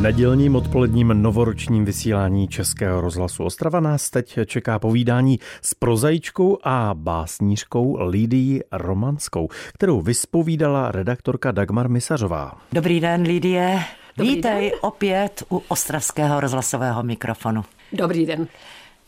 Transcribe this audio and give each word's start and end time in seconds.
V 0.00 0.02
nedělním 0.02 0.56
odpoledním 0.56 1.08
novoročním 1.08 1.84
vysílání 1.84 2.48
Českého 2.48 3.00
rozhlasu 3.00 3.44
Ostrava 3.44 3.80
nás 3.80 4.10
teď 4.10 4.38
čeká 4.46 4.78
povídání 4.78 5.38
s 5.62 5.74
prozajičkou 5.74 6.58
a 6.62 6.94
básnířkou 6.94 7.96
Lidií 8.00 8.60
Romanskou, 8.72 9.48
kterou 9.74 10.00
vyspovídala 10.00 10.92
redaktorka 10.92 11.50
Dagmar 11.50 11.88
Misařová. 11.88 12.52
Dobrý 12.72 13.00
den, 13.00 13.22
Lidie. 13.22 13.80
Dobrý 14.16 14.34
Vítej 14.34 14.70
den. 14.70 14.78
opět 14.80 15.42
u 15.50 15.62
Ostravského 15.68 16.40
rozhlasového 16.40 17.02
mikrofonu. 17.02 17.64
Dobrý 17.92 18.26
den. 18.26 18.46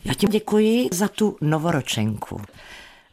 Já 0.04 0.14
ti 0.14 0.26
děkuji 0.26 0.88
za 0.92 1.08
tu 1.08 1.36
novoročenku. 1.40 2.40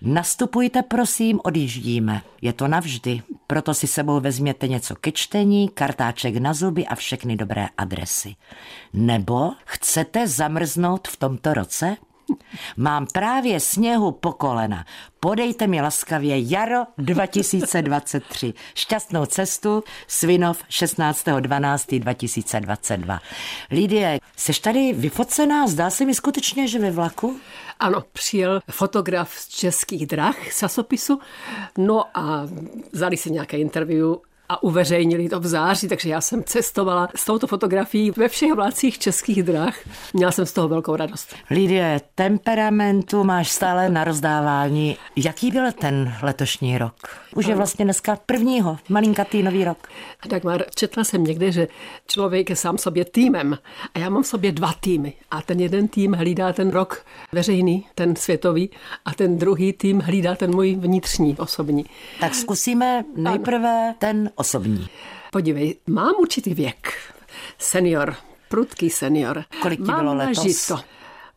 Nastupujte, 0.01 0.83
prosím, 0.83 1.39
odjíždíme. 1.43 2.21
Je 2.41 2.53
to 2.53 2.67
navždy. 2.67 3.21
Proto 3.47 3.73
si 3.73 3.87
sebou 3.87 4.19
vezměte 4.19 4.67
něco 4.67 4.95
ke 4.95 5.11
čtení, 5.11 5.69
kartáček 5.69 6.37
na 6.37 6.53
zuby 6.53 6.85
a 6.85 6.95
všechny 6.95 7.35
dobré 7.35 7.67
adresy. 7.77 8.35
Nebo 8.93 9.51
chcete 9.65 10.27
zamrznout 10.27 11.07
v 11.07 11.17
tomto 11.17 11.53
roce? 11.53 11.97
Mám 12.77 13.07
právě 13.13 13.59
sněhu 13.59 14.11
po 14.11 14.31
kolena. 14.31 14.85
Podejte 15.19 15.67
mi 15.67 15.81
laskavě 15.81 16.51
jaro 16.51 16.83
2023. 16.97 18.53
Šťastnou 18.75 19.25
cestu, 19.25 19.83
Svinov 20.07 20.63
16.12.2022. 20.69 23.19
Lidie, 23.71 24.19
seš 24.35 24.59
tady 24.59 24.93
vyfocená? 24.93 25.67
Zdá 25.67 25.89
se 25.89 26.05
mi 26.05 26.15
skutečně, 26.15 26.67
že 26.67 26.79
ve 26.79 26.91
vlaku? 26.91 27.39
Ano, 27.79 28.03
přijel 28.13 28.61
fotograf 28.71 29.33
z 29.33 29.47
českých 29.47 30.07
drah 30.07 30.51
sasopisu, 30.51 31.19
no 31.77 32.17
a 32.17 32.47
vzali 32.91 33.17
si 33.17 33.31
nějaké 33.31 33.57
interview 33.57 34.15
a 34.49 34.63
uveřejnili 34.63 35.29
to 35.29 35.39
v 35.39 35.47
září, 35.47 35.87
takže 35.87 36.09
já 36.09 36.21
jsem 36.21 36.43
cestovala 36.43 37.07
s 37.15 37.25
touto 37.25 37.47
fotografií 37.47 38.11
ve 38.11 38.27
všech 38.27 38.53
vlácích 38.53 38.99
českých 38.99 39.43
drah. 39.43 39.75
Měla 40.13 40.31
jsem 40.31 40.45
z 40.45 40.53
toho 40.53 40.67
velkou 40.67 40.95
radost. 40.95 41.35
Lidie, 41.49 42.01
temperamentu 42.15 43.23
máš 43.23 43.51
stále 43.51 43.89
na 43.89 44.03
rozdávání. 44.03 44.97
Jaký 45.15 45.51
byl 45.51 45.71
ten 45.71 46.13
letošní 46.21 46.77
rok? 46.77 46.95
Už 47.35 47.45
je 47.45 47.55
vlastně 47.55 47.85
dneska 47.85 48.17
prvního, 48.25 48.77
malinkatý 48.89 49.43
nový 49.43 49.65
rok. 49.65 49.77
Dagmar, 50.29 50.63
četla 50.75 51.03
jsem 51.03 51.23
někde, 51.23 51.51
že 51.51 51.67
člověk 52.07 52.49
je 52.49 52.55
sám 52.55 52.77
sobě 52.77 53.05
týmem 53.05 53.57
a 53.93 53.99
já 53.99 54.09
mám 54.09 54.23
v 54.23 54.27
sobě 54.27 54.51
dva 54.51 54.73
týmy 54.79 55.13
a 55.31 55.41
ten 55.41 55.59
jeden 55.59 55.87
tým 55.87 56.13
hlídá 56.13 56.53
ten 56.53 56.69
rok 56.69 57.05
veřejný, 57.31 57.85
ten 57.95 58.15
světový 58.15 58.69
a 59.05 59.13
ten 59.13 59.37
druhý 59.37 59.73
tým 59.73 59.99
hlídá 59.99 60.35
ten 60.35 60.55
můj 60.55 60.75
vnitřní, 60.75 61.37
osobní. 61.37 61.85
Tak 62.19 62.35
zkusíme 62.35 63.03
nejprve 63.15 63.83
ano. 63.85 63.95
ten 63.99 64.31
osobní. 64.39 64.87
Podívej, 65.31 65.75
mám 65.87 66.13
určitý 66.19 66.53
věk. 66.53 66.93
Senior, 67.57 68.15
prudký 68.49 68.89
senior. 68.89 69.43
Kolik 69.61 69.79
ti 69.79 69.85
mám 69.85 69.99
bylo 69.99 70.13
letos? 70.13 70.37
Nažito. 70.37 70.79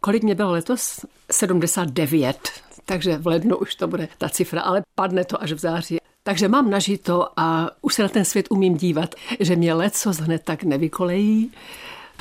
Kolik 0.01 0.23
mě 0.23 0.35
bylo 0.35 0.51
letos? 0.51 1.01
79. 1.31 2.51
Takže 2.85 3.19
v 3.19 3.27
lednu 3.27 3.57
už 3.57 3.75
to 3.75 3.89
bude 3.89 4.09
ta 4.19 4.29
cifra, 4.29 4.63
ale 4.63 4.83
padne 4.95 5.25
to 5.25 5.43
až 5.43 5.53
v 5.53 5.59
září. 5.59 5.99
Takže 6.23 6.49
mám 6.49 6.71
nažito 6.71 7.29
a 7.37 7.71
už 7.81 7.95
se 7.95 8.03
na 8.03 8.09
ten 8.09 8.25
svět 8.25 8.47
umím 8.51 8.77
dívat, 8.77 9.15
že 9.41 9.57
mě 9.57 9.75
leco 9.75 10.13
hned 10.13 10.43
tak 10.45 10.63
nevykolejí 10.63 11.53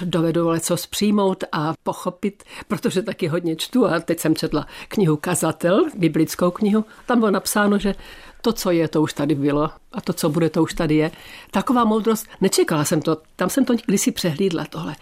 dovedu 0.05 0.47
leco 0.47 0.75
přijmout 0.89 1.43
a 1.51 1.73
pochopit, 1.83 2.43
protože 2.67 3.01
taky 3.01 3.27
hodně 3.27 3.55
čtu 3.55 3.87
a 3.87 3.99
teď 3.99 4.19
jsem 4.19 4.35
četla 4.35 4.67
knihu 4.87 5.17
Kazatel, 5.17 5.85
biblickou 5.97 6.51
knihu, 6.51 6.85
tam 7.05 7.19
bylo 7.19 7.31
napsáno, 7.31 7.79
že 7.79 7.95
to, 8.41 8.53
co 8.53 8.71
je, 8.71 8.87
to 8.87 9.01
už 9.01 9.13
tady 9.13 9.35
bylo 9.35 9.69
a 9.91 10.01
to, 10.01 10.13
co 10.13 10.29
bude, 10.29 10.49
to 10.49 10.63
už 10.63 10.73
tady 10.73 10.95
je. 10.95 11.11
Taková 11.51 11.85
moudrost, 11.85 12.27
nečekala 12.41 12.85
jsem 12.85 13.01
to, 13.01 13.17
tam 13.35 13.49
jsem 13.49 13.65
to 13.65 13.73
kdysi 13.85 14.11
přehlídla 14.11 14.65
tohle. 14.65 14.95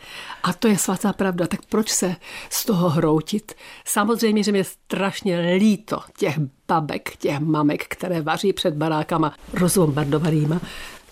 A 0.43 0.53
to 0.53 0.67
je 0.67 0.77
svatá 0.77 1.13
pravda, 1.13 1.47
tak 1.47 1.59
proč 1.69 1.89
se 1.89 2.15
z 2.49 2.65
toho 2.65 2.89
hroutit? 2.89 3.53
Samozřejmě, 3.85 4.43
že 4.43 4.51
mě 4.51 4.63
strašně 4.63 5.39
líto 5.57 5.99
těch 6.17 6.39
babek, 6.67 7.17
těch 7.17 7.39
mamek, 7.39 7.85
které 7.87 8.21
vaří 8.21 8.53
před 8.53 8.73
barákama 8.73 9.35
rozbombardovanýma 9.53 10.61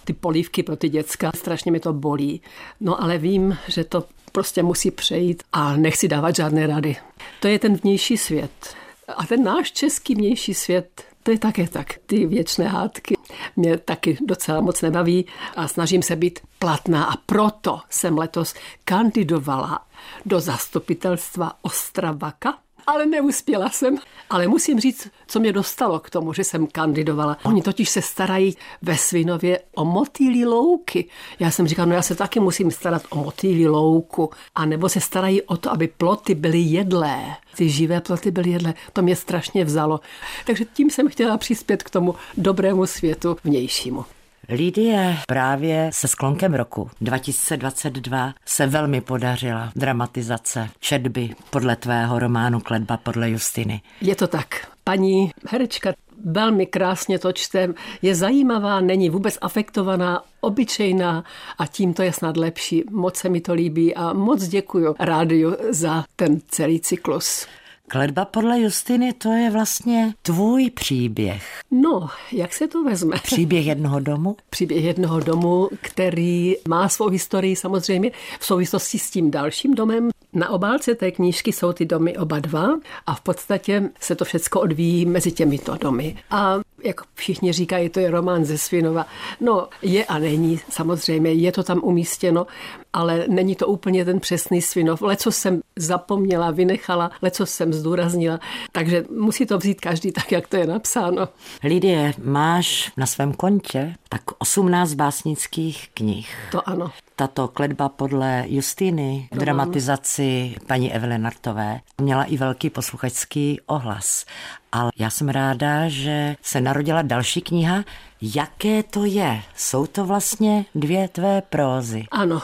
ty 0.04 0.14
polívky 0.14 0.64
pro 0.64 0.76
ty 0.76 0.90
děcka. 0.90 1.32
Strašně 1.36 1.72
mi 1.72 1.80
to 1.80 1.94
bolí. 1.94 2.42
No 2.80 3.04
ale 3.04 3.18
vím, 3.18 3.58
že 3.68 3.84
to 3.84 4.04
prostě 4.32 4.64
musí 4.64 4.92
přejít 4.92 5.44
a 5.54 5.78
nechci 5.78 6.08
dávat 6.08 6.36
žádné 6.36 6.68
rady. 6.68 6.96
To 7.40 7.48
je 7.48 7.60
ten 7.60 7.76
vnější 7.76 8.18
svět. 8.18 8.76
A 9.16 9.26
ten 9.26 9.44
náš 9.44 9.72
český 9.72 10.16
vnější 10.16 10.54
svět, 10.54 11.04
to 11.24 11.32
je 11.32 11.40
také 11.40 11.68
tak. 11.68 11.88
Ty 12.06 12.26
věčné 12.26 12.68
hádky 12.68 13.18
mě 13.56 13.78
taky 13.78 14.18
docela 14.22 14.62
moc 14.62 14.82
nebaví 14.82 15.26
a 15.56 15.68
snažím 15.68 16.04
se 16.04 16.16
být 16.16 16.40
platná 16.60 17.06
a 17.06 17.18
proto 17.26 17.80
jsem 17.90 18.18
letos 18.18 18.56
kandidovala 18.86 19.88
do 20.26 20.40
zastupitelstva 20.40 21.54
Ostravaka 21.62 22.58
ale 22.88 23.06
neuspěla 23.06 23.70
jsem. 23.70 23.98
Ale 24.30 24.48
musím 24.48 24.80
říct, 24.80 25.08
co 25.28 25.40
mě 25.40 25.54
dostalo 25.54 26.00
k 26.00 26.10
tomu, 26.10 26.34
že 26.34 26.44
jsem 26.44 26.68
kandidovala. 26.68 27.38
Oni 27.44 27.62
totiž 27.62 27.90
se 27.90 28.02
starají 28.02 28.58
ve 28.82 28.98
Svinově 28.98 29.60
o 29.76 29.86
motýlí 29.86 30.46
louky. 30.46 31.10
Já 31.40 31.52
jsem 31.52 31.68
říkala, 31.68 31.86
no 31.86 31.96
já 31.96 32.02
se 32.02 32.16
taky 32.16 32.40
musím 32.40 32.72
starat 32.72 33.04
o 33.10 33.18
motýlí 33.24 33.68
louku. 33.68 34.30
A 34.56 34.66
nebo 34.66 34.90
se 34.90 35.02
starají 35.02 35.42
o 35.42 35.58
to, 35.58 35.72
aby 35.72 35.88
ploty 35.88 36.36
byly 36.36 36.60
jedlé. 36.60 37.36
Ty 37.56 37.70
živé 37.70 38.02
ploty 38.02 38.32
byly 38.32 38.50
jedlé. 38.50 38.74
To 38.94 39.02
mě 39.02 39.16
strašně 39.16 39.66
vzalo. 39.66 40.00
Takže 40.46 40.66
tím 40.66 40.90
jsem 40.90 41.08
chtěla 41.08 41.38
přispět 41.38 41.84
k 41.84 41.90
tomu 41.90 42.16
dobrému 42.38 42.86
světu 42.86 43.38
vnějšímu. 43.44 44.06
Lidie 44.50 45.18
právě 45.28 45.90
se 45.94 46.08
sklonkem 46.08 46.54
roku 46.54 46.90
2022 47.02 48.34
se 48.46 48.68
velmi 48.68 49.02
podařila 49.02 49.72
dramatizace 49.76 50.70
četby 50.80 51.36
podle 51.50 51.76
tvého 51.76 52.20
románu 52.20 52.60
Kledba 52.60 52.98
podle 52.98 53.30
Justiny. 53.30 53.82
Je 54.02 54.16
to 54.16 54.28
tak. 54.28 54.68
Paní 54.84 55.32
herečka 55.50 55.94
velmi 56.26 56.66
krásně 56.66 57.20
to 57.20 57.32
čte, 57.32 57.74
je 58.02 58.16
zajímavá, 58.16 58.82
není 58.82 59.10
vůbec 59.10 59.38
afektovaná, 59.42 60.24
obyčejná 60.42 61.24
a 61.58 61.66
tím 61.66 61.94
to 61.94 62.02
je 62.02 62.14
snad 62.14 62.38
lepší. 62.38 62.84
Moc 62.92 63.16
se 63.18 63.30
mi 63.30 63.42
to 63.42 63.54
líbí 63.54 63.96
a 63.96 64.14
moc 64.14 64.48
děkuji 64.48 64.96
rádiu 65.00 65.56
za 65.70 66.06
ten 66.16 66.40
celý 66.48 66.80
cyklus. 66.80 67.48
Kledba 67.90 68.26
podle 68.26 68.60
Justiny, 68.60 69.14
to 69.14 69.32
je 69.32 69.52
vlastně 69.52 70.14
tvůj 70.22 70.70
příběh. 70.70 71.62
No, 71.72 72.10
jak 72.32 72.54
se 72.54 72.68
to 72.68 72.84
vezme? 72.84 73.18
Příběh 73.24 73.68
jednoho 73.68 74.00
domu? 74.00 74.36
Příběh 74.50 74.84
jednoho 74.84 75.20
domu, 75.20 75.70
který 75.82 76.56
má 76.68 76.90
svou 76.90 77.08
historii 77.08 77.56
samozřejmě 77.56 78.12
v 78.40 78.46
souvislosti 78.46 79.00
s 79.00 79.12
tím 79.12 79.32
dalším 79.32 79.76
domem. 79.76 80.10
Na 80.34 80.50
obálce 80.50 80.96
té 80.96 81.12
knížky 81.12 81.52
jsou 81.54 81.74
ty 81.74 81.86
domy 81.86 82.18
oba 82.18 82.40
dva 82.40 82.68
a 83.06 83.16
v 83.16 83.22
podstatě 83.22 83.90
se 84.00 84.16
to 84.16 84.26
všechno 84.26 84.62
odvíjí 84.62 85.06
mezi 85.06 85.32
těmito 85.32 85.76
domy. 85.76 86.18
A 86.30 86.60
jak 86.88 87.02
všichni 87.14 87.54
říkají, 87.54 87.90
to 87.90 88.00
je 88.00 88.12
román 88.12 88.46
ze 88.46 88.58
Svinova. 88.58 89.06
No, 89.42 89.68
je 89.82 90.06
a 90.06 90.20
není, 90.20 90.60
samozřejmě, 90.70 91.32
je 91.34 91.52
to 91.52 91.64
tam 91.64 91.80
umístěno, 91.84 92.48
ale 92.94 93.26
není 93.28 93.56
to 93.56 93.68
úplně 93.68 94.06
ten 94.06 94.20
přesný 94.20 94.62
Svinov. 94.62 95.02
Leco 95.02 95.32
jsem 95.32 95.62
zapomněla, 95.76 96.52
vynechala, 96.52 97.12
leco 97.22 97.46
jsem 97.46 97.74
zdůraznila, 97.74 98.40
takže 98.72 99.06
musí 99.10 99.46
to 99.46 99.58
vzít 99.58 99.82
každý 99.82 100.12
tak, 100.12 100.32
jak 100.32 100.48
to 100.48 100.58
je 100.58 100.68
napsáno. 100.68 101.28
Lidie, 101.64 102.14
máš 102.24 102.92
na 102.98 103.06
svém 103.06 103.34
kontě 103.34 103.96
tak 104.10 104.22
18 104.38 104.94
básnických 104.94 105.90
knih. 105.94 106.36
To 106.52 106.70
ano. 106.70 106.92
Tato 107.20 107.48
kledba 107.48 107.90
podle 107.90 108.44
Justiny, 108.48 109.28
to 109.32 109.40
dramatizaci 109.40 110.56
paní 110.68 110.94
Evelyn 110.94 111.22
Nartové, 111.22 111.80
měla 112.02 112.24
i 112.24 112.38
velký 112.38 112.70
posluchačský 112.70 113.60
ohlas. 113.66 114.26
Ale 114.72 114.92
já 114.98 115.10
jsem 115.10 115.30
ráda, 115.30 115.88
že 115.88 116.36
se 116.42 116.62
narodila 116.62 117.02
další 117.02 117.42
kniha. 117.42 117.84
Jaké 118.22 118.84
to 118.84 119.06
je? 119.06 119.42
Jsou 119.56 119.86
to 119.86 120.06
vlastně 120.06 120.66
dvě 120.76 121.08
tvé 121.08 121.42
prózy. 121.42 122.06
Ano. 122.12 122.42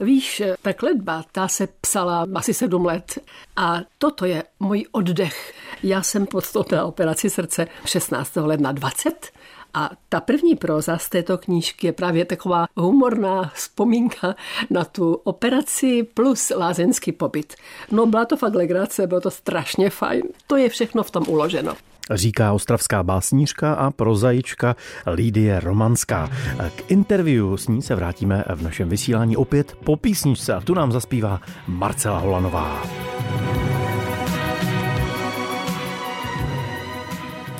Víš, 0.00 0.42
ta 0.62 0.72
kledba, 0.72 1.24
ta 1.32 1.48
se 1.48 1.68
psala 1.80 2.26
asi 2.34 2.54
sedm 2.54 2.84
let 2.84 3.18
a 3.56 3.80
toto 3.98 4.24
je 4.24 4.42
můj 4.60 4.86
oddech. 4.92 5.54
Já 5.82 6.02
jsem 6.02 6.26
podstoupila 6.26 6.84
operaci 6.84 7.30
srdce 7.30 7.66
16. 7.84 8.36
ledna 8.36 8.72
20 8.72 9.30
a 9.74 9.90
ta 10.08 10.20
první 10.20 10.56
proza 10.56 10.98
z 10.98 11.08
této 11.08 11.38
knížky 11.38 11.86
je 11.86 11.92
právě 11.92 12.24
taková 12.24 12.66
humorná 12.76 13.50
vzpomínka 13.54 14.34
na 14.70 14.84
tu 14.84 15.14
operaci 15.14 16.02
plus 16.02 16.52
lázeňský 16.56 17.12
pobyt. 17.12 17.54
No 17.90 18.06
byla 18.06 18.24
to 18.24 18.36
fakt 18.36 18.54
legrace, 18.54 19.06
bylo 19.06 19.20
to 19.20 19.30
strašně 19.30 19.90
fajn. 19.90 20.22
To 20.46 20.56
je 20.56 20.68
všechno 20.68 21.02
v 21.02 21.10
tom 21.10 21.24
uloženo. 21.28 21.74
Říká 22.10 22.52
ostravská 22.52 23.02
básnířka 23.02 23.74
a 23.74 23.90
prozajička 23.90 24.76
Lídie 25.14 25.60
Romanská. 25.60 26.30
K 26.76 26.90
interview 26.90 27.56
s 27.56 27.68
ní 27.68 27.82
se 27.82 27.94
vrátíme 27.94 28.44
v 28.54 28.62
našem 28.62 28.88
vysílání 28.88 29.36
opět 29.36 29.76
po 29.84 29.96
písničce 29.96 30.54
a 30.54 30.60
tu 30.60 30.74
nám 30.74 30.92
zaspívá 30.92 31.40
Marcela 31.66 32.18
Holanová. 32.18 32.82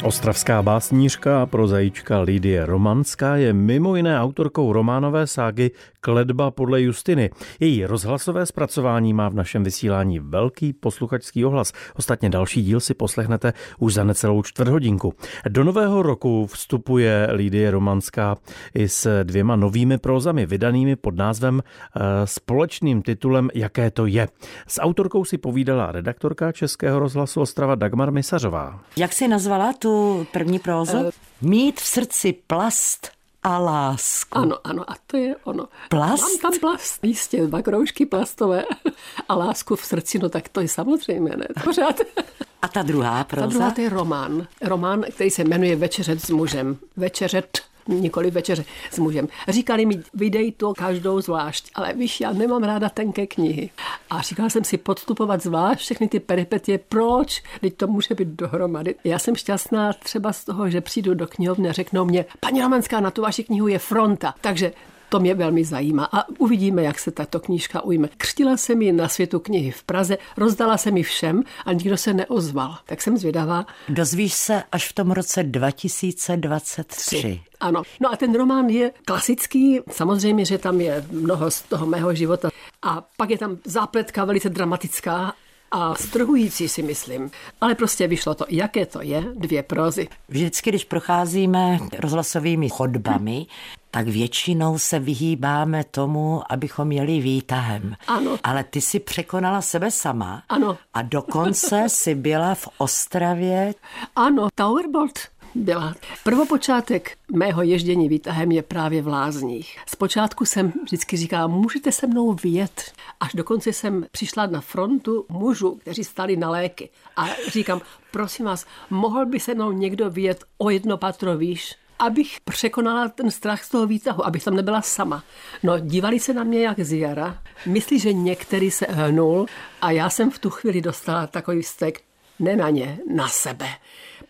Ostravská 0.05 0.63
básnířka 0.63 1.43
a 1.43 1.47
prozajíčka 1.47 2.21
Lidie 2.21 2.67
Romanská 2.67 3.37
je 3.37 3.53
mimo 3.53 3.97
jiné 3.97 4.21
autorkou 4.21 4.73
románové 4.73 5.27
ságy 5.27 5.71
Kledba 6.01 6.51
podle 6.51 6.83
Justiny. 6.83 7.31
Její 7.61 7.87
rozhlasové 7.87 8.47
zpracování 8.47 9.13
má 9.13 9.29
v 9.29 9.35
našem 9.35 9.65
vysílání 9.65 10.19
velký 10.21 10.73
posluchačský 10.73 11.45
ohlas. 11.45 11.73
Ostatně 11.97 12.31
další 12.31 12.63
díl 12.63 12.81
si 12.81 12.95
poslechnete 12.95 13.53
už 13.79 13.95
za 13.95 14.05
necelou 14.05 14.43
čtvrthodinku. 14.43 15.15
Do 15.49 15.65
nového 15.65 16.03
roku 16.03 16.47
vstupuje 16.47 17.29
Lidie 17.31 17.71
Romanská 17.71 18.37
i 18.75 18.89
s 18.89 19.25
dvěma 19.25 19.57
novými 19.57 19.99
prózami, 19.99 20.47
vydanými 20.47 20.97
pod 20.97 21.17
názvem 21.17 21.63
e, 21.63 22.27
společným 22.27 23.03
titulem 23.03 23.51
Jaké 23.55 23.91
to 23.91 24.07
je. 24.07 24.29
S 24.67 24.81
autorkou 24.81 25.25
si 25.25 25.39
povídala 25.39 25.93
redaktorka 25.93 26.53
Českého 26.53 26.99
rozhlasu 26.99 27.41
Ostrava 27.41 27.75
Dagmar 27.75 28.13
Misařová. 28.13 28.81
Jak 28.97 29.13
si 29.13 29.29
nazvala 29.29 29.73
tu 29.73 29.94
první 30.33 30.59
prózu? 30.59 30.99
Uh, 30.99 31.11
Mít 31.41 31.81
v 31.81 31.87
srdci 31.87 32.35
plast 32.47 33.11
a 33.43 33.59
lásku. 33.59 34.39
Ano, 34.39 34.57
ano, 34.65 34.91
a 34.91 34.95
to 35.07 35.17
je 35.17 35.37
ono. 35.45 35.69
Plast? 35.89 36.23
Mám 36.23 36.39
tam 36.39 36.61
plast, 36.61 37.05
jistě, 37.05 37.47
dva 37.47 37.63
kroužky 37.63 38.07
plastové 38.07 38.65
a 39.29 39.35
lásku 39.35 39.77
v 39.77 39.85
srdci, 39.85 40.19
no 40.19 40.29
tak 40.29 40.49
to 40.49 40.61
je 40.61 40.69
samozřejmě, 40.69 41.37
ne? 41.37 41.47
Pořád. 41.65 42.01
A 42.63 42.69
ta 42.69 42.83
druhá 42.83 43.25
proza? 43.25 43.47
Ta 43.47 43.53
druhá 43.53 43.71
to 43.71 43.81
je 43.81 43.89
román. 43.89 44.47
Román, 44.63 45.05
který 45.11 45.31
se 45.31 45.45
jmenuje 45.45 45.77
Večeřet 45.77 46.21
s 46.21 46.31
mužem. 46.31 46.77
Večeřet 46.97 47.61
nikoli 47.89 48.31
večeře 48.31 48.65
s 48.91 48.99
mužem. 48.99 49.29
Říkali 49.49 49.87
mi, 49.87 50.03
vydej 50.15 50.53
to 50.53 50.73
každou 50.75 51.21
zvlášť, 51.21 51.71
ale 51.75 51.93
víš, 51.93 52.21
já 52.21 52.33
nemám 52.33 52.63
ráda 52.63 52.89
tenké 52.89 53.27
knihy. 53.27 53.71
A 54.11 54.23
říkala 54.23 54.49
jsem 54.49 54.65
si 54.65 54.77
podstupovat 54.77 55.43
zvlášť 55.43 55.81
všechny 55.81 56.09
ty 56.09 56.21
peripetie, 56.21 56.79
proč, 56.79 57.43
teď 57.61 57.77
to 57.77 57.87
může 57.87 58.15
být 58.15 58.29
dohromady. 58.29 58.95
Já 59.05 59.19
jsem 59.19 59.37
šťastná 59.37 59.93
třeba 59.93 60.33
z 60.33 60.45
toho, 60.45 60.71
že 60.71 60.81
přijdu 60.81 61.15
do 61.15 61.27
knihovny 61.27 61.69
a 61.69 61.73
řeknou 61.73 62.05
mě, 62.05 62.25
paní 62.41 62.63
Romanská, 62.63 63.01
na 63.01 63.11
tu 63.11 63.23
vaši 63.23 63.45
knihu 63.45 63.69
je 63.69 63.79
fronta. 63.79 64.35
Takže 64.41 64.73
to 65.15 65.21
mě 65.21 65.35
velmi 65.35 65.65
zajímá 65.65 66.09
a 66.13 66.29
uvidíme, 66.39 66.83
jak 66.83 66.99
se 66.99 67.11
tato 67.11 67.41
knížka 67.41 67.81
ujme. 67.81 68.09
Křtila 68.17 68.57
jsem 68.57 68.83
ji 68.83 68.93
na 68.93 69.09
světu 69.09 69.41
knihy 69.41 69.71
v 69.71 69.83
Praze, 69.83 70.19
rozdala 70.37 70.77
jsem 70.77 70.97
ji 70.97 71.03
všem 71.03 71.43
a 71.65 71.73
nikdo 71.73 71.97
se 71.97 72.15
neozval. 72.15 72.79
Tak 72.87 73.03
jsem 73.03 73.17
zvědavá. 73.17 73.67
Dozvíš 73.89 74.35
se 74.35 74.63
až 74.73 74.89
v 74.89 74.93
tom 74.93 75.11
roce 75.11 75.43
2023. 75.43 77.41
Ano. 77.61 77.83
No 78.01 78.13
a 78.13 78.17
ten 78.17 78.35
román 78.35 78.69
je 78.69 78.91
klasický, 79.05 79.81
samozřejmě, 79.91 80.45
že 80.45 80.59
tam 80.59 80.81
je 80.81 81.05
mnoho 81.11 81.51
z 81.51 81.63
toho 81.63 81.87
mého 81.87 82.15
života. 82.15 82.51
A 82.83 83.05
pak 83.17 83.31
je 83.31 83.39
tam 83.39 83.59
zápletka 83.65 84.25
velice 84.25 84.49
dramatická 84.49 85.35
a 85.75 85.95
strhující 85.95 86.69
si 86.69 86.83
myslím. 86.83 87.31
Ale 87.61 87.75
prostě 87.75 88.07
vyšlo 88.07 88.35
to, 88.35 88.45
jaké 88.49 88.87
to 88.87 89.03
je, 89.03 89.25
dvě 89.35 89.63
prozy. 89.63 90.09
Vždycky, 90.29 90.71
když 90.71 90.85
procházíme 90.85 91.79
rozhlasovými 91.99 92.69
chodbami, 92.69 93.47
tak 93.91 94.09
většinou 94.09 94.79
se 94.79 94.99
vyhýbáme 94.99 95.85
tomu, 95.85 96.43
abychom 96.53 96.93
jeli 96.93 97.21
výtahem. 97.21 97.95
Ano. 98.07 98.37
Ale 98.43 98.65
ty 98.65 98.81
si 98.81 99.01
překonala 99.01 99.63
sebe 99.63 99.91
sama. 99.91 100.43
Ano. 100.49 100.79
A 100.95 101.03
dokonce 101.03 101.85
si 101.89 102.15
byla 102.15 102.55
v 102.55 102.69
Ostravě. 102.79 103.75
Ano, 104.17 104.49
Towerbolt 104.55 105.19
byla. 105.55 105.95
Prvopočátek 106.25 107.19
mého 107.33 107.63
ježdění 107.63 108.09
výtahem 108.09 108.53
je 108.53 108.63
právě 108.63 109.03
v 109.03 109.09
Lázních. 109.09 109.79
Zpočátku 109.87 110.45
jsem 110.45 110.73
vždycky 110.85 111.17
říkala, 111.17 111.47
můžete 111.47 111.93
se 111.93 112.07
mnou 112.07 112.33
vyjet. 112.33 112.93
Až 113.21 113.33
dokonce 113.35 113.73
jsem 113.73 114.07
přišla 114.11 114.47
na 114.47 114.61
frontu 114.61 115.27
mužů, 115.29 115.75
kteří 115.75 116.05
stali 116.05 116.37
na 116.37 116.51
léky. 116.51 116.91
A 117.17 117.27
říkám, 117.49 117.81
prosím 118.11 118.47
vás, 118.47 118.67
mohl 118.91 119.27
by 119.27 119.41
se 119.41 119.55
mnou 119.55 119.73
někdo 119.73 120.11
vyjet 120.11 120.45
o 120.59 120.71
jedno 120.71 120.97
patro 120.97 121.37
výš? 121.37 121.75
abych 121.99 122.41
překonala 122.45 123.09
ten 123.09 123.31
strach 123.31 123.65
z 123.65 123.69
toho 123.69 123.87
výtahu, 123.87 124.27
abych 124.27 124.45
tam 124.45 124.55
nebyla 124.55 124.83
sama. 124.83 125.25
No, 125.63 125.79
dívali 125.79 126.21
se 126.21 126.35
na 126.35 126.45
mě 126.45 126.63
jak 126.63 126.81
z 126.81 126.99
jara. 126.99 127.39
Myslí, 127.67 127.99
že 127.99 128.13
některý 128.13 128.71
se 128.71 128.87
hnul 128.91 129.47
a 129.83 129.91
já 129.91 130.11
jsem 130.11 130.31
v 130.31 130.39
tu 130.39 130.51
chvíli 130.51 130.81
dostala 130.81 131.27
takový 131.27 131.63
stek, 131.63 132.01
ne 132.39 132.57
na 132.57 132.71
ně, 132.71 132.99
na 133.15 133.29
sebe. 133.29 133.69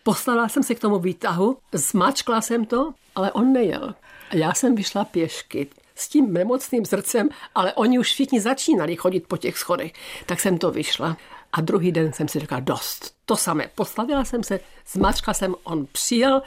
Poslala 0.07 0.49
jsem 0.49 0.63
se 0.63 0.75
k 0.75 0.79
tomu 0.79 0.99
výtahu, 0.99 1.57
zmačkla 1.71 2.41
jsem 2.41 2.65
to, 2.65 2.93
ale 3.15 3.31
on 3.31 3.53
nejel. 3.53 3.95
A 4.29 4.35
já 4.35 4.53
jsem 4.53 4.75
vyšla 4.75 5.05
pěšky 5.05 5.67
s 5.95 6.07
tím 6.07 6.33
nemocným 6.33 6.85
srdcem, 6.85 7.29
ale 7.55 7.73
oni 7.73 7.99
už 7.99 8.11
všichni 8.11 8.41
začínali 8.41 8.95
chodit 8.95 9.27
po 9.27 9.37
těch 9.37 9.57
schodech. 9.57 9.93
Tak 10.25 10.39
jsem 10.39 10.57
to 10.57 10.71
vyšla. 10.71 11.17
A 11.53 11.61
druhý 11.61 11.91
den 11.91 12.13
jsem 12.13 12.27
si 12.27 12.39
řekla, 12.39 12.59
dost. 12.59 13.15
To 13.25 13.35
samé. 13.35 13.69
Postavila 13.75 14.25
jsem 14.25 14.43
se, 14.43 14.59
zmačkla 14.87 15.33
jsem, 15.33 15.55
on 15.63 15.85
přijel, 15.91 16.41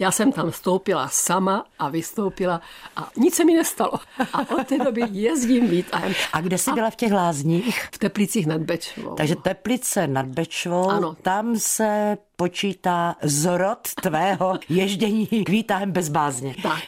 já 0.00 0.10
jsem 0.10 0.32
tam 0.32 0.50
vstoupila 0.50 1.08
sama 1.08 1.64
a 1.78 1.88
vystoupila 1.88 2.60
a 2.96 3.10
nic 3.16 3.34
se 3.34 3.44
mi 3.44 3.54
nestalo. 3.54 3.92
A 4.32 4.50
od 4.50 4.66
té 4.66 4.78
doby 4.78 5.02
jezdím 5.10 5.68
výtahem. 5.68 6.12
A 6.32 6.40
kde 6.40 6.58
jsi 6.58 6.72
byla 6.72 6.90
v 6.90 6.96
těch 6.96 7.12
lázních? 7.12 7.88
V 7.92 7.98
Teplicích 7.98 8.46
nad 8.46 8.60
Bečvou. 8.60 9.14
Takže 9.14 9.36
Teplice 9.36 10.06
nad 10.06 10.26
Bečvou, 10.26 10.90
ano. 10.90 11.16
tam 11.22 11.58
se 11.58 12.18
počítá 12.36 13.16
zrod 13.22 13.78
tvého 14.02 14.58
ježdění 14.68 15.26
k 15.26 15.48
výtahem 15.48 15.92
bez 15.92 16.08
bázně. 16.08 16.54
Tak. 16.62 16.84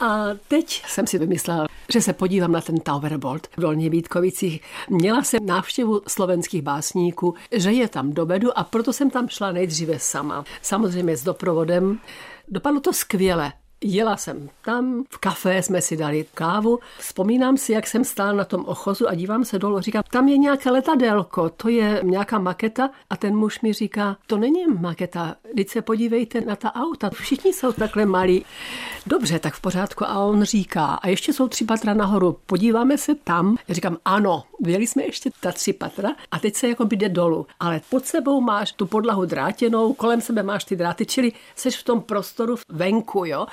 A 0.00 0.24
teď 0.48 0.82
jsem 0.86 1.06
si 1.06 1.18
vymyslela, 1.18 1.66
že 1.92 2.00
se 2.00 2.12
podívám 2.12 2.52
na 2.52 2.60
ten 2.60 2.80
Towerbolt 2.80 3.46
v 3.56 3.60
Dolní 3.60 3.90
Vítkovicích. 3.90 4.62
Měla 4.90 5.22
jsem 5.22 5.46
návštěvu 5.46 6.00
slovenských 6.08 6.62
básníků, 6.62 7.34
že 7.52 7.72
je 7.72 7.88
tam 7.88 8.12
dovedu 8.12 8.58
a 8.58 8.64
proto 8.64 8.92
jsem 8.92 9.10
tam 9.10 9.28
šla 9.28 9.52
nejdříve 9.52 9.98
sama. 9.98 10.44
Samozřejmě 10.62 11.16
s 11.16 11.24
doprovodem. 11.24 11.98
Dopadlo 12.48 12.80
to 12.80 12.92
skvěle. 12.92 13.52
Jela 13.84 14.16
jsem 14.16 14.48
tam, 14.64 15.04
v 15.10 15.18
kafé 15.18 15.62
jsme 15.62 15.80
si 15.80 15.96
dali 15.96 16.26
kávu. 16.34 16.78
Vzpomínám 16.98 17.56
si, 17.56 17.72
jak 17.72 17.86
jsem 17.86 18.04
stál 18.04 18.36
na 18.36 18.44
tom 18.44 18.64
ochozu 18.64 19.08
a 19.08 19.14
dívám 19.14 19.44
se 19.44 19.58
dolů. 19.58 19.80
Říkám, 19.80 20.02
tam 20.10 20.28
je 20.28 20.38
nějaké 20.38 20.70
letadélko, 20.70 21.48
to 21.48 21.68
je 21.68 22.00
nějaká 22.04 22.38
maketa. 22.38 22.90
A 23.10 23.16
ten 23.16 23.36
muž 23.36 23.60
mi 23.60 23.72
říká, 23.72 24.16
to 24.26 24.36
není 24.36 24.66
maketa, 24.66 25.36
teď 25.56 25.68
se 25.68 25.82
podívejte 25.82 26.40
na 26.40 26.56
ta 26.56 26.74
auta, 26.74 27.10
všichni 27.10 27.52
jsou 27.52 27.72
takhle 27.72 28.06
malí. 28.06 28.44
Dobře, 29.06 29.38
tak 29.38 29.54
v 29.54 29.60
pořádku. 29.60 30.04
A 30.04 30.18
on 30.18 30.42
říká, 30.42 30.86
a 30.86 31.08
ještě 31.08 31.32
jsou 31.32 31.48
tři 31.48 31.64
patra 31.64 31.94
nahoru, 31.94 32.38
podíváme 32.46 32.98
se 32.98 33.14
tam. 33.14 33.56
Já 33.68 33.74
říkám, 33.74 33.96
ano, 34.04 34.44
Vyjeli 34.60 34.86
jsme 34.86 35.04
ještě 35.04 35.30
ta 35.40 35.52
tři 35.52 35.72
patra 35.72 36.08
a 36.30 36.38
teď 36.38 36.54
se 36.54 36.68
jako 36.68 36.84
jde 36.90 37.08
dolů. 37.08 37.46
Ale 37.60 37.80
pod 37.90 38.06
sebou 38.06 38.40
máš 38.40 38.72
tu 38.72 38.86
podlahu 38.86 39.24
drátěnou, 39.24 39.92
kolem 39.92 40.20
sebe 40.20 40.42
máš 40.42 40.64
ty 40.64 40.76
dráty, 40.76 41.06
čili 41.06 41.32
jsi 41.56 41.70
v 41.70 41.82
tom 41.82 42.00
prostoru 42.00 42.56
venku, 42.68 43.24
jo. 43.24 43.46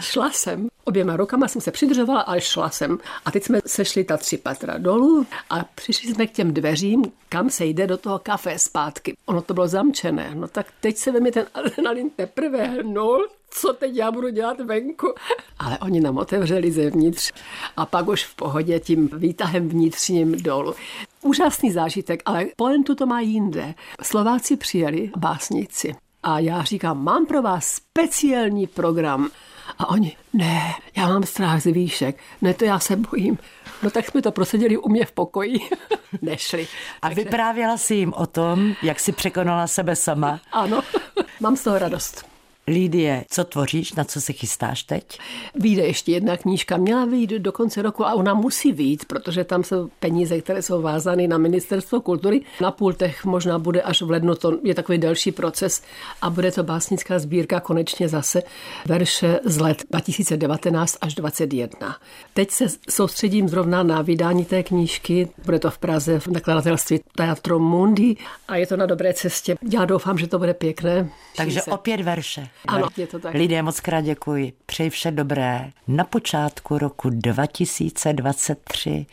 Šla 0.00 0.30
jsem, 0.30 0.68
oběma 0.84 1.16
rukama 1.16 1.48
jsem 1.48 1.62
se 1.62 1.70
přidržovala, 1.70 2.20
ale 2.20 2.40
šla 2.40 2.70
jsem. 2.70 2.98
A 3.24 3.30
teď 3.30 3.44
jsme 3.44 3.60
sešli 3.66 4.04
ta 4.04 4.16
tři 4.16 4.36
patra 4.36 4.78
dolů 4.78 5.26
a 5.50 5.64
přišli 5.74 6.14
jsme 6.14 6.26
k 6.26 6.32
těm 6.32 6.54
dveřím, 6.54 7.12
kam 7.28 7.50
se 7.50 7.64
jde 7.64 7.86
do 7.86 7.96
toho 7.96 8.18
kafe 8.18 8.58
zpátky. 8.58 9.16
Ono 9.26 9.42
to 9.42 9.54
bylo 9.54 9.68
zamčené. 9.68 10.30
No 10.34 10.48
tak 10.48 10.66
teď 10.80 10.96
se 10.96 11.12
ve 11.12 11.20
mě 11.20 11.32
ten 11.32 11.46
adrenalin 11.54 12.10
teprve 12.10 12.64
hnul, 12.66 13.28
co 13.56 13.72
teď 13.72 13.94
já 13.94 14.10
budu 14.10 14.28
dělat 14.28 14.60
venku. 14.60 15.14
Ale 15.58 15.78
oni 15.78 16.00
nám 16.00 16.18
otevřeli 16.18 16.72
zevnitř 16.72 17.32
a 17.76 17.86
pak 17.86 18.08
už 18.08 18.24
v 18.24 18.34
pohodě 18.34 18.80
tím 18.80 19.10
výtahem 19.12 19.68
vnitřním 19.68 20.42
dolů. 20.42 20.74
Úžasný 21.22 21.72
zážitek, 21.72 22.22
ale 22.24 22.46
pointu 22.56 22.94
to 22.94 23.06
má 23.06 23.20
jinde. 23.20 23.74
Slováci 24.02 24.56
přijeli, 24.56 25.10
básnici. 25.16 25.94
A 26.22 26.38
já 26.38 26.62
říkám, 26.62 27.04
mám 27.04 27.26
pro 27.26 27.42
vás 27.42 27.66
speciální 27.66 28.66
program. 28.66 29.30
A 29.78 29.88
oni, 29.88 30.16
ne, 30.32 30.74
já 30.96 31.08
mám 31.08 31.22
strach 31.22 31.62
z 31.62 31.72
výšek, 31.72 32.16
ne, 32.42 32.54
to 32.54 32.64
já 32.64 32.78
se 32.78 32.96
bojím. 32.96 33.38
No 33.82 33.90
tak 33.90 34.10
jsme 34.10 34.22
to 34.22 34.32
proseděli 34.32 34.76
u 34.76 34.88
mě 34.88 35.04
v 35.04 35.12
pokoji. 35.12 35.58
Nešli. 36.22 36.68
A 37.02 37.08
Takže... 37.08 37.24
vyprávěla 37.24 37.76
si 37.76 37.94
jim 37.94 38.12
o 38.12 38.26
tom, 38.26 38.74
jak 38.82 39.00
si 39.00 39.12
překonala 39.12 39.66
sebe 39.66 39.96
sama? 39.96 40.40
Ano, 40.52 40.82
mám 41.40 41.56
z 41.56 41.62
toho 41.62 41.78
radost. 41.78 42.35
Lídie, 42.68 43.24
co 43.30 43.44
tvoříš, 43.44 43.92
na 43.92 44.04
co 44.04 44.20
se 44.20 44.32
chystáš 44.32 44.82
teď? 44.82 45.18
Vyjde 45.54 45.82
ještě 45.82 46.12
jedna 46.12 46.36
knížka, 46.36 46.76
měla 46.76 47.04
vyjít 47.04 47.30
do 47.30 47.52
konce 47.52 47.82
roku 47.82 48.06
a 48.06 48.14
ona 48.14 48.34
musí 48.34 48.72
vyjít, 48.72 49.04
protože 49.04 49.44
tam 49.44 49.64
jsou 49.64 49.90
peníze, 50.00 50.40
které 50.40 50.62
jsou 50.62 50.82
vázány 50.82 51.28
na 51.28 51.38
ministerstvo 51.38 52.00
kultury. 52.00 52.40
Na 52.60 52.70
pultech 52.70 53.24
možná 53.24 53.58
bude 53.58 53.82
až 53.82 54.02
v 54.02 54.10
lednu, 54.10 54.34
to 54.34 54.58
je 54.62 54.74
takový 54.74 54.98
delší 54.98 55.32
proces 55.32 55.82
a 56.22 56.30
bude 56.30 56.52
to 56.52 56.62
básnická 56.62 57.18
sbírka 57.18 57.60
konečně 57.60 58.08
zase 58.08 58.42
verše 58.86 59.40
z 59.44 59.60
let 59.60 59.82
2019 59.90 60.98
až 61.00 61.14
2021. 61.14 61.96
Teď 62.34 62.50
se 62.50 62.64
soustředím 62.90 63.48
zrovna 63.48 63.82
na 63.82 64.02
vydání 64.02 64.44
té 64.44 64.62
knížky, 64.62 65.28
bude 65.44 65.58
to 65.58 65.70
v 65.70 65.78
Praze 65.78 66.20
v 66.20 66.26
nakladatelství 66.26 67.00
Teatro 67.16 67.58
Mundi 67.58 68.16
a 68.48 68.56
je 68.56 68.66
to 68.66 68.76
na 68.76 68.86
dobré 68.86 69.14
cestě. 69.14 69.56
Já 69.72 69.84
doufám, 69.84 70.18
že 70.18 70.26
to 70.26 70.38
bude 70.38 70.54
pěkné. 70.54 71.10
Takže 71.36 71.62
opět 71.62 72.00
verše. 72.00 72.48
Ano, 72.68 72.88
je 72.96 73.06
to 73.06 73.18
tak. 73.18 73.34
Lidé, 73.34 73.62
moc 73.62 73.80
krát 73.80 74.00
děkuji. 74.00 74.52
Přeji 74.66 74.90
vše 74.90 75.10
dobré 75.10 75.70
na 75.88 76.04
počátku 76.04 76.78
roku 76.78 77.10
2023. 77.10 79.06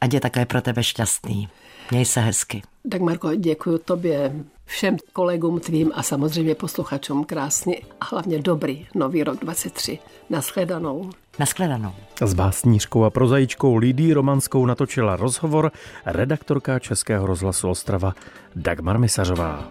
Ať 0.00 0.14
je 0.14 0.20
také 0.20 0.46
pro 0.46 0.62
tebe 0.62 0.82
šťastný. 0.82 1.48
Měj 1.90 2.04
se 2.04 2.20
hezky. 2.20 2.62
Tak 2.90 3.00
Marko, 3.00 3.34
děkuji 3.34 3.78
tobě. 3.78 4.32
všem 4.64 4.96
kolegům 5.12 5.60
tvým 5.60 5.92
a 5.94 6.02
samozřejmě 6.02 6.54
posluchačům 6.54 7.24
krásný 7.24 7.76
a 8.00 8.04
hlavně 8.04 8.38
dobrý 8.38 8.86
nový 8.94 9.24
rok 9.24 9.40
23. 9.40 9.98
Naschledanou. 10.30 11.10
Naschledanou. 11.38 11.92
S 12.24 12.34
básnířkou 12.34 13.04
a 13.04 13.10
prozajíčkou 13.10 13.76
Lidí 13.76 14.12
Romanskou 14.12 14.66
natočila 14.66 15.16
rozhovor 15.16 15.72
redaktorka 16.06 16.78
Českého 16.78 17.26
rozhlasu 17.26 17.68
Ostrava 17.68 18.14
Dagmar 18.56 18.98
Misařová. 18.98 19.68